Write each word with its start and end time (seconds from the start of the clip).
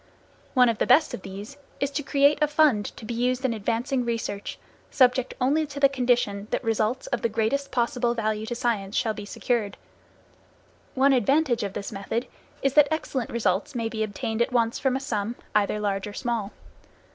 One 0.55 0.67
of 0.67 0.79
the 0.79 0.87
best 0.87 1.13
of 1.13 1.21
these 1.21 1.57
is 1.79 1.91
to 1.91 2.01
create 2.01 2.39
a 2.41 2.47
fund 2.47 2.85
to 2.97 3.05
be 3.05 3.13
used 3.13 3.45
in 3.45 3.53
advancing 3.53 4.03
research, 4.03 4.57
subject 4.89 5.35
only 5.39 5.67
to 5.67 5.79
the 5.79 5.87
condition 5.89 6.47
that 6.49 6.63
results 6.63 7.05
of 7.13 7.21
the 7.21 7.29
greatest 7.29 7.69
possible 7.69 8.15
value 8.15 8.47
to 8.47 8.55
science 8.55 8.95
shall 8.97 9.13
be 9.13 9.25
secured. 9.25 9.77
One 10.95 11.13
advantage 11.13 11.61
of 11.61 11.73
this 11.73 11.91
method 11.91 12.25
is 12.63 12.73
that 12.73 12.87
excellent 12.89 13.29
results 13.29 13.75
may 13.75 13.89
be 13.89 14.01
obtained 14.01 14.41
at 14.41 14.51
once 14.51 14.79
from 14.79 14.95
a 14.95 14.99
sum, 14.99 15.35
either 15.53 15.79
large 15.79 16.07
or 16.07 16.13
small. 16.13 16.51